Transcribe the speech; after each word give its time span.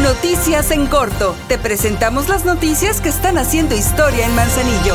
Noticias 0.00 0.70
en 0.70 0.86
corto. 0.86 1.36
Te 1.48 1.58
presentamos 1.58 2.30
las 2.30 2.46
noticias 2.46 3.02
que 3.02 3.10
están 3.10 3.36
haciendo 3.36 3.74
historia 3.74 4.24
en 4.24 4.34
Manzanillo. 4.34 4.94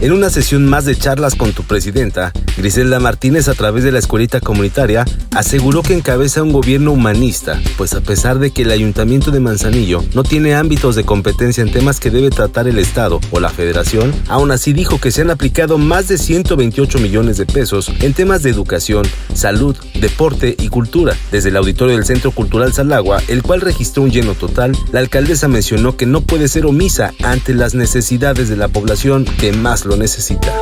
En 0.00 0.12
una 0.12 0.30
sesión 0.30 0.64
más 0.64 0.84
de 0.84 0.96
charlas 0.96 1.34
con 1.34 1.52
tu 1.52 1.64
presidenta, 1.64 2.32
Griselda 2.58 2.98
Martínez 2.98 3.46
a 3.46 3.54
través 3.54 3.84
de 3.84 3.92
la 3.92 4.00
escuelita 4.00 4.40
comunitaria 4.40 5.04
aseguró 5.30 5.82
que 5.82 5.94
encabeza 5.94 6.42
un 6.42 6.52
gobierno 6.52 6.90
humanista, 6.90 7.60
pues 7.76 7.94
a 7.94 8.00
pesar 8.00 8.40
de 8.40 8.50
que 8.50 8.62
el 8.62 8.72
ayuntamiento 8.72 9.30
de 9.30 9.38
Manzanillo 9.38 10.02
no 10.12 10.24
tiene 10.24 10.56
ámbitos 10.56 10.96
de 10.96 11.04
competencia 11.04 11.62
en 11.62 11.70
temas 11.70 12.00
que 12.00 12.10
debe 12.10 12.30
tratar 12.30 12.66
el 12.66 12.78
Estado 12.78 13.20
o 13.30 13.38
la 13.38 13.48
Federación, 13.48 14.12
aún 14.26 14.50
así 14.50 14.72
dijo 14.72 15.00
que 15.00 15.12
se 15.12 15.22
han 15.22 15.30
aplicado 15.30 15.78
más 15.78 16.08
de 16.08 16.18
128 16.18 16.98
millones 16.98 17.36
de 17.36 17.46
pesos 17.46 17.92
en 18.00 18.12
temas 18.12 18.42
de 18.42 18.50
educación, 18.50 19.06
salud, 19.34 19.76
deporte 20.00 20.56
y 20.58 20.68
cultura. 20.68 21.16
Desde 21.30 21.50
el 21.50 21.56
auditorio 21.56 21.94
del 21.94 22.04
Centro 22.04 22.32
Cultural 22.32 22.72
Salagua, 22.72 23.22
el 23.28 23.44
cual 23.44 23.60
registró 23.60 24.02
un 24.02 24.10
lleno 24.10 24.34
total, 24.34 24.76
la 24.90 24.98
alcaldesa 24.98 25.46
mencionó 25.46 25.96
que 25.96 26.06
no 26.06 26.22
puede 26.22 26.48
ser 26.48 26.66
omisa 26.66 27.14
ante 27.22 27.54
las 27.54 27.74
necesidades 27.74 28.48
de 28.48 28.56
la 28.56 28.66
población 28.66 29.24
que 29.24 29.52
más 29.52 29.84
lo 29.84 29.96
necesita. 29.96 30.52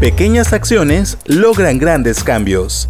Pequeñas 0.00 0.52
acciones 0.52 1.18
logran 1.26 1.78
grandes 1.78 2.22
cambios. 2.22 2.88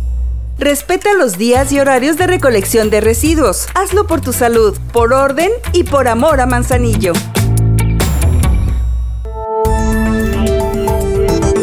Respeta 0.59 1.15
los 1.15 1.39
días 1.39 1.73
y 1.73 1.80
horarios 1.80 2.19
de 2.19 2.27
recolección 2.27 2.91
de 2.91 3.01
residuos. 3.01 3.66
Hazlo 3.75 4.07
por 4.07 4.21
tu 4.21 4.35
salud, 4.35 4.77
por 4.93 5.15
orden 5.15 5.51
y 5.73 5.85
por 5.85 6.07
amor 6.07 6.39
a 6.39 6.45
Manzanillo. 6.45 7.15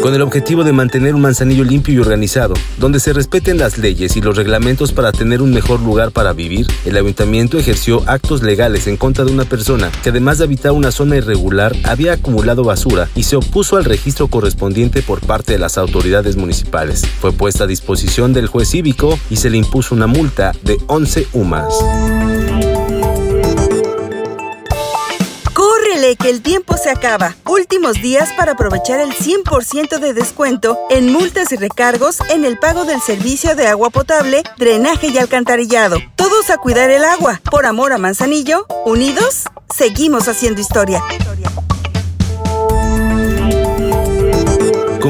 Con 0.06 0.14
el 0.14 0.22
objetivo 0.22 0.62
de 0.62 0.72
mantener 0.72 1.16
un 1.16 1.22
manzanillo 1.22 1.64
limpio 1.64 1.92
y 1.92 1.98
organizado, 1.98 2.54
donde 2.78 3.00
se 3.00 3.12
respeten 3.12 3.58
las 3.58 3.76
leyes 3.76 4.16
y 4.16 4.20
los 4.20 4.36
reglamentos 4.36 4.92
para 4.92 5.10
tener 5.10 5.42
un 5.42 5.52
mejor 5.52 5.80
lugar 5.80 6.12
para 6.12 6.32
vivir, 6.32 6.68
el 6.84 6.96
ayuntamiento 6.96 7.58
ejerció 7.58 8.04
actos 8.06 8.40
legales 8.40 8.86
en 8.86 8.98
contra 8.98 9.24
de 9.24 9.32
una 9.32 9.46
persona 9.46 9.90
que 10.04 10.10
además 10.10 10.38
de 10.38 10.44
habitar 10.44 10.70
una 10.70 10.92
zona 10.92 11.16
irregular 11.16 11.74
había 11.82 12.12
acumulado 12.12 12.62
basura 12.62 13.08
y 13.16 13.24
se 13.24 13.34
opuso 13.34 13.78
al 13.78 13.84
registro 13.84 14.28
correspondiente 14.28 15.02
por 15.02 15.26
parte 15.26 15.54
de 15.54 15.58
las 15.58 15.76
autoridades 15.76 16.36
municipales. 16.36 17.02
Fue 17.20 17.32
puesta 17.32 17.64
a 17.64 17.66
disposición 17.66 18.32
del 18.32 18.46
juez 18.46 18.68
cívico 18.68 19.18
y 19.28 19.38
se 19.38 19.50
le 19.50 19.58
impuso 19.58 19.92
una 19.92 20.06
multa 20.06 20.52
de 20.62 20.78
11 20.86 21.26
UMAS. 21.32 21.74
Que 26.14 26.30
el 26.30 26.42
tiempo 26.42 26.76
se 26.76 26.90
acaba. 26.90 27.34
Últimos 27.44 28.00
días 28.00 28.32
para 28.34 28.52
aprovechar 28.52 29.00
el 29.00 29.10
100% 29.10 29.98
de 29.98 30.14
descuento 30.14 30.78
en 30.90 31.12
multas 31.12 31.50
y 31.50 31.56
recargos 31.56 32.20
en 32.30 32.44
el 32.44 32.58
pago 32.58 32.84
del 32.84 33.00
servicio 33.00 33.56
de 33.56 33.66
agua 33.66 33.90
potable, 33.90 34.44
drenaje 34.58 35.08
y 35.08 35.18
alcantarillado. 35.18 35.98
Todos 36.14 36.50
a 36.50 36.58
cuidar 36.58 36.90
el 36.90 37.04
agua. 37.04 37.40
Por 37.50 37.66
amor 37.66 37.92
a 37.92 37.98
Manzanillo, 37.98 38.66
unidos, 38.84 39.44
seguimos 39.74 40.28
haciendo 40.28 40.60
historia. 40.60 41.02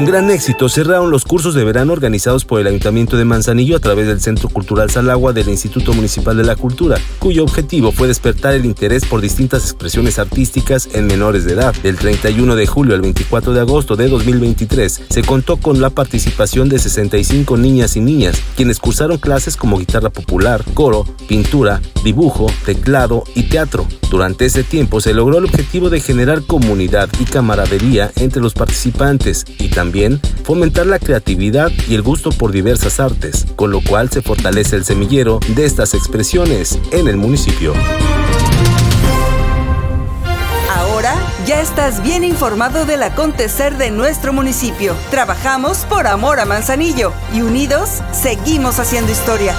Gran 0.07 0.31
éxito 0.31 0.69
cerraron 0.69 1.11
los 1.11 1.25
cursos 1.25 1.53
de 1.53 1.65
verano 1.65 1.91
organizados 1.91 2.45
por 2.45 2.61
el 2.61 2.67
Ayuntamiento 2.67 3.17
de 3.17 3.25
Manzanillo 3.25 3.75
a 3.75 3.81
través 3.81 4.07
del 4.07 4.21
Centro 4.21 4.47
Cultural 4.47 4.89
Salagua 4.89 5.33
del 5.33 5.49
Instituto 5.49 5.91
Municipal 5.91 6.37
de 6.37 6.45
la 6.45 6.55
Cultura, 6.55 6.97
cuyo 7.19 7.43
objetivo 7.43 7.91
fue 7.91 8.07
despertar 8.07 8.53
el 8.53 8.63
interés 8.63 9.05
por 9.05 9.19
distintas 9.19 9.63
expresiones 9.63 10.17
artísticas 10.17 10.87
en 10.93 11.07
menores 11.07 11.43
de 11.43 11.55
edad. 11.55 11.75
Del 11.83 11.97
31 11.97 12.55
de 12.55 12.67
julio 12.67 12.95
al 12.95 13.01
24 13.01 13.51
de 13.51 13.59
agosto 13.59 13.97
de 13.97 14.07
2023 14.07 15.01
se 15.09 15.23
contó 15.23 15.57
con 15.57 15.81
la 15.81 15.89
participación 15.89 16.69
de 16.69 16.79
65 16.79 17.57
niñas 17.57 17.97
y 17.97 17.99
niñas, 17.99 18.41
quienes 18.55 18.79
cursaron 18.79 19.17
clases 19.17 19.57
como 19.57 19.77
guitarra 19.77 20.09
popular, 20.09 20.63
coro, 20.73 21.03
pintura, 21.27 21.81
dibujo, 22.07 22.47
teclado 22.65 23.25
y 23.35 23.43
teatro. 23.43 23.85
Durante 24.09 24.45
ese 24.45 24.63
tiempo 24.63 25.01
se 25.01 25.13
logró 25.13 25.39
el 25.39 25.43
objetivo 25.43 25.89
de 25.89 25.99
generar 25.99 26.41
comunidad 26.41 27.09
y 27.19 27.25
camaradería 27.25 28.13
entre 28.15 28.41
los 28.41 28.53
participantes 28.53 29.43
y 29.59 29.67
también 29.67 30.21
fomentar 30.45 30.85
la 30.85 30.99
creatividad 30.99 31.69
y 31.89 31.95
el 31.95 32.03
gusto 32.03 32.29
por 32.29 32.53
diversas 32.53 33.01
artes, 33.01 33.45
con 33.57 33.71
lo 33.71 33.81
cual 33.81 34.09
se 34.09 34.21
fortalece 34.21 34.77
el 34.77 34.85
semillero 34.85 35.41
de 35.49 35.65
estas 35.65 35.93
expresiones 35.93 36.79
en 36.91 37.09
el 37.09 37.17
municipio. 37.17 37.73
Ahora 40.73 41.13
ya 41.45 41.59
estás 41.59 42.01
bien 42.03 42.23
informado 42.23 42.85
del 42.85 43.03
acontecer 43.03 43.77
de 43.77 43.91
nuestro 43.91 44.31
municipio. 44.31 44.95
Trabajamos 45.11 45.79
por 45.89 46.07
amor 46.07 46.39
a 46.39 46.45
Manzanillo 46.45 47.11
y 47.33 47.41
unidos 47.41 48.01
seguimos 48.13 48.79
haciendo 48.79 49.11
historia. 49.11 49.53